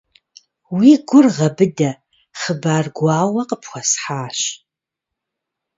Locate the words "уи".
0.77-0.89